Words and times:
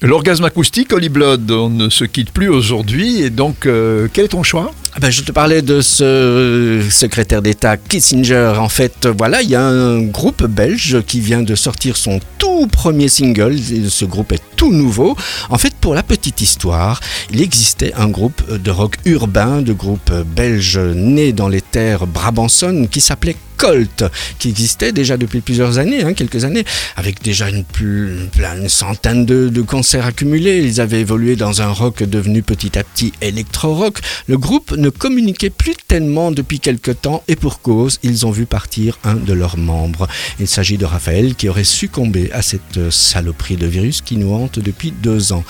L'orgasme 0.00 0.44
acoustique, 0.44 0.92
Holly 0.92 1.08
Blood, 1.08 1.50
on 1.50 1.70
ne 1.70 1.88
se 1.88 2.04
quitte 2.04 2.30
plus 2.30 2.48
aujourd'hui. 2.48 3.20
Et 3.20 3.30
donc, 3.30 3.66
euh, 3.66 4.06
quel 4.12 4.26
est 4.26 4.28
ton 4.28 4.44
choix? 4.44 4.72
Ben, 5.00 5.10
Je 5.10 5.22
te 5.22 5.32
parlais 5.32 5.62
de 5.62 5.80
ce 5.80 6.82
secrétaire 6.90 7.42
d'État 7.42 7.76
Kissinger. 7.76 8.54
En 8.58 8.68
fait, 8.68 9.06
voilà, 9.06 9.42
il 9.42 9.50
y 9.50 9.54
a 9.54 9.62
un 9.62 10.02
groupe 10.02 10.44
belge 10.44 11.02
qui 11.06 11.20
vient 11.20 11.42
de 11.42 11.54
sortir 11.54 11.96
son 11.96 12.20
tout 12.38 12.66
premier 12.66 13.08
single. 13.08 13.56
Ce 13.88 14.04
groupe 14.04 14.32
est 14.32 14.42
tout 14.56 14.72
nouveau. 14.72 15.16
En 15.50 15.58
fait, 15.58 15.74
pour 15.74 15.94
la 15.94 16.02
petite 16.02 16.40
histoire, 16.40 17.00
il 17.30 17.40
existait 17.42 17.92
un 17.94 18.08
groupe 18.08 18.42
de 18.50 18.70
rock 18.70 18.96
urbain, 19.04 19.62
de 19.62 19.72
groupe 19.72 20.12
belge 20.34 20.78
né 20.78 21.32
dans 21.32 21.48
les 21.48 21.60
terres 21.60 22.06
brabançonnes 22.06 22.88
qui 22.88 23.00
s'appelait 23.00 23.36
Colt, 23.58 24.04
qui 24.38 24.48
existait 24.48 24.92
déjà 24.92 25.16
depuis 25.16 25.40
plusieurs 25.40 25.78
années, 25.78 26.02
hein, 26.04 26.14
quelques 26.14 26.44
années, 26.44 26.64
avec 26.96 27.22
déjà 27.22 27.50
une, 27.50 27.64
plus, 27.64 28.16
une 28.38 28.68
centaine 28.68 29.26
de, 29.26 29.48
de, 29.48 29.62
concerts 29.62 30.06
accumulés. 30.06 30.58
Ils 30.64 30.80
avaient 30.80 31.00
évolué 31.00 31.34
dans 31.36 31.60
un 31.60 31.68
rock 31.68 32.04
devenu 32.04 32.42
petit 32.42 32.78
à 32.78 32.84
petit 32.84 33.12
électro-rock. 33.20 33.98
Le 34.28 34.38
groupe 34.38 34.70
ne 34.72 34.87
communiquait 34.90 35.50
plus 35.50 35.74
tellement 35.86 36.30
depuis 36.30 36.60
quelque 36.60 36.90
temps 36.90 37.22
et 37.28 37.36
pour 37.36 37.60
cause, 37.60 37.98
ils 38.02 38.26
ont 38.26 38.30
vu 38.30 38.46
partir 38.46 38.98
un 39.04 39.14
de 39.14 39.32
leurs 39.32 39.56
membres. 39.56 40.08
Il 40.40 40.48
s'agit 40.48 40.78
de 40.78 40.84
Raphaël 40.84 41.34
qui 41.34 41.48
aurait 41.48 41.64
succombé 41.64 42.30
à 42.32 42.42
cette 42.42 42.90
saloperie 42.90 43.56
de 43.56 43.66
virus 43.66 44.00
qui 44.00 44.16
nous 44.16 44.32
hante 44.32 44.58
depuis 44.58 44.92
deux 44.92 45.32
ans. 45.32 45.44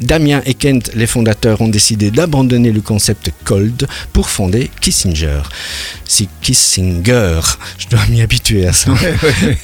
Damien 0.00 0.42
et 0.46 0.54
Kent, 0.54 0.92
les 0.94 1.06
fondateurs, 1.06 1.60
ont 1.60 1.68
décidé 1.68 2.10
d'abandonner 2.10 2.72
le 2.72 2.80
concept 2.80 3.30
Cold 3.44 3.86
pour 4.12 4.28
fonder 4.28 4.70
Kissinger. 4.80 5.42
Si 6.04 6.28
Kissinger 6.40 7.40
je 7.78 7.88
dois 7.88 8.04
m'y 8.08 8.20
habituer 8.22 8.66
à 8.66 8.72
ça. 8.72 8.92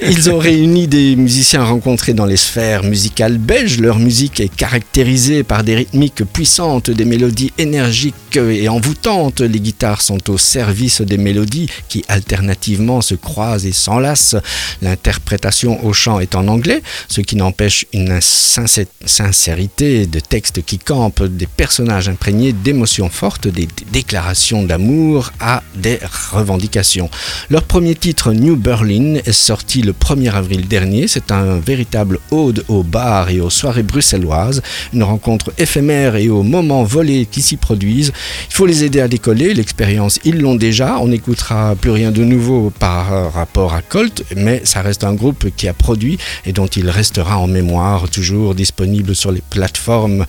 Ils 0.02 0.30
ont 0.30 0.38
réuni 0.38 0.86
des 0.86 1.16
musiciens 1.16 1.64
rencontrés 1.64 2.14
dans 2.14 2.26
les 2.26 2.36
sphères 2.36 2.84
musicales 2.84 3.38
belges. 3.38 3.80
Leur 3.80 3.98
musique 3.98 4.40
est 4.40 4.54
caractérisée 4.54 5.42
par 5.42 5.64
des 5.64 5.74
rythmiques 5.74 6.24
puissantes, 6.24 6.90
des 6.90 7.04
mélodies 7.04 7.52
énergiques 7.58 8.36
et 8.36 8.68
envoûtantes. 8.68 8.98
Les 9.40 9.60
guitares 9.60 10.00
sont 10.00 10.30
au 10.30 10.38
service 10.38 11.00
des 11.00 11.18
mélodies 11.18 11.68
qui 11.88 12.04
alternativement 12.08 13.00
se 13.00 13.14
croisent 13.14 13.66
et 13.66 13.72
s'enlacent. 13.72 14.36
L'interprétation 14.80 15.84
au 15.84 15.92
chant 15.92 16.20
est 16.20 16.36
en 16.36 16.46
anglais, 16.46 16.82
ce 17.08 17.20
qui 17.20 17.34
n'empêche 17.34 17.84
une 17.92 18.20
sincérité 18.20 20.06
de 20.06 20.20
textes 20.20 20.62
qui 20.64 20.78
campent, 20.78 21.24
des 21.24 21.46
personnages 21.46 22.08
imprégnés 22.08 22.52
d'émotions 22.52 23.08
fortes, 23.08 23.48
des 23.48 23.66
déclarations 23.92 24.62
d'amour 24.62 25.32
à 25.40 25.62
des 25.74 25.98
revendications. 26.32 27.10
Leur 27.50 27.64
premier 27.64 27.96
titre, 27.96 28.32
New 28.32 28.56
Berlin, 28.56 29.16
est 29.24 29.32
sorti 29.32 29.82
le 29.82 29.92
1er 29.92 30.32
avril 30.32 30.68
dernier. 30.68 31.08
C'est 31.08 31.32
un 31.32 31.58
véritable 31.58 32.20
ode 32.30 32.64
aux 32.68 32.84
bars 32.84 33.30
et 33.30 33.40
aux 33.40 33.50
soirées 33.50 33.82
bruxelloises, 33.82 34.62
une 34.92 35.02
rencontre 35.02 35.52
éphémère 35.58 36.16
et 36.16 36.28
aux 36.28 36.44
moments 36.44 36.84
volés 36.84 37.26
qui 37.30 37.42
s'y 37.42 37.56
produisent. 37.56 38.12
Il 38.50 38.54
faut 38.54 38.66
les 38.66 38.84
aider 38.84 38.97
à 39.00 39.08
décoller. 39.08 39.54
L'expérience, 39.54 40.18
ils 40.24 40.40
l'ont 40.40 40.54
déjà. 40.54 40.98
On 41.00 41.08
n'écoutera 41.08 41.74
plus 41.76 41.90
rien 41.90 42.10
de 42.10 42.24
nouveau 42.24 42.70
par 42.78 43.32
rapport 43.32 43.74
à 43.74 43.82
Colt, 43.82 44.24
mais 44.36 44.62
ça 44.64 44.82
reste 44.82 45.04
un 45.04 45.14
groupe 45.14 45.48
qui 45.56 45.68
a 45.68 45.72
produit 45.72 46.18
et 46.44 46.52
dont 46.52 46.66
il 46.66 46.88
restera 46.90 47.38
en 47.38 47.46
mémoire, 47.46 48.08
toujours 48.10 48.54
disponible 48.54 49.14
sur 49.14 49.32
les 49.32 49.42
plateformes 49.50 50.26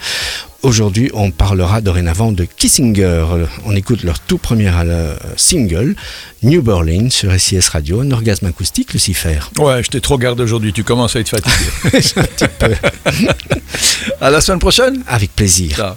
Aujourd'hui, 0.61 1.09
on 1.13 1.31
parlera 1.31 1.79
dorénavant 1.79 2.33
de 2.33 2.43
Kissinger. 2.43 3.25
On 3.63 3.75
écoute 3.77 4.03
leur 4.03 4.19
tout 4.19 4.37
premier 4.37 4.69
euh, 4.69 5.15
single, 5.37 5.95
New 6.43 6.61
Berlin, 6.61 7.09
sur 7.09 7.31
SIS 7.39 7.69
Radio, 7.69 8.01
un 8.01 8.11
orgasme 8.11 8.47
acoustique, 8.47 8.91
Lucifer. 8.91 9.39
Ouais, 9.57 9.81
je 9.83 9.89
t'ai 9.89 10.01
trop 10.01 10.17
gardé 10.17 10.43
aujourd'hui, 10.43 10.73
tu 10.73 10.83
commences 10.83 11.15
à 11.15 11.21
être 11.21 11.29
fatigué. 11.29 11.69
un 12.17 12.23
petit 12.23 12.45
peu. 12.59 12.73
à 14.21 14.29
la 14.29 14.41
semaine 14.41 14.59
prochaine 14.59 15.01
Avec 15.07 15.33
plaisir. 15.33 15.95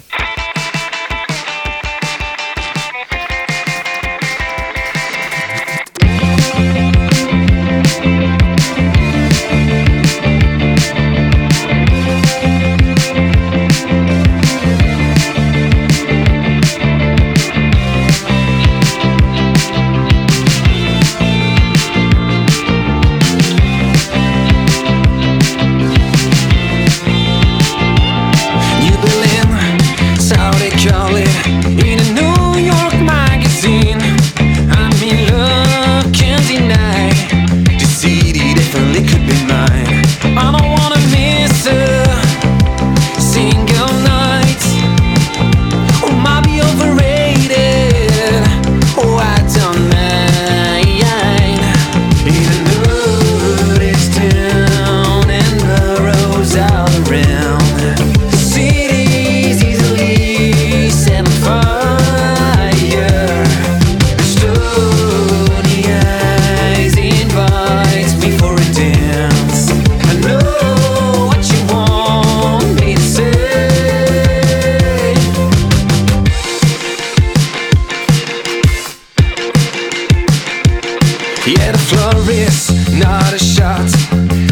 The 81.71 81.77
floor 81.77 82.15
is 82.29 82.69
not 82.93 83.33
a 83.33 83.39
shot. 83.39 83.89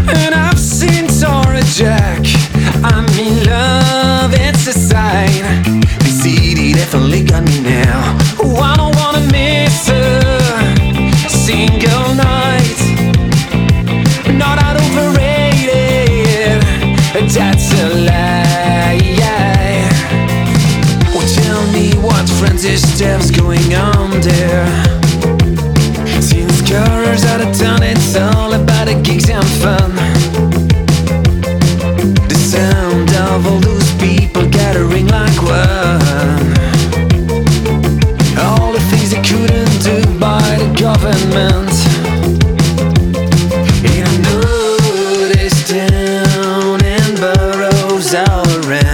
And 0.07 0.33
I've 0.33 0.59
seen 0.59 1.07
Tora 1.07 1.61
Jack. 1.73 2.23
I'm 2.83 3.07
in 3.19 3.45
love, 3.45 4.33
it's 4.33 4.67
a 4.67 4.73
sign. 4.73 5.43
The 5.99 6.11
city 6.23 6.73
definitely 6.73 7.23
got 7.23 7.43
me 7.43 7.61
now. 7.61 8.17
Oh, 8.39 8.55
I 8.57 8.75
don't 8.77 8.95
wanna 8.95 9.23
miss 9.31 9.89
a 9.89 11.29
single 11.29 12.15
night. 12.15 12.79
Not 14.41 14.55
that 14.59 14.75
overrated, 14.85 16.61
that's 17.29 17.73
a 17.81 17.89
lie. 18.05 18.20
government 40.93 41.71
in 43.85 44.03
a 44.03 44.17
notice 44.27 45.69
town 45.69 46.83
and 46.83 47.17
burrows 47.17 48.13
all 48.13 48.67
around. 48.67 48.90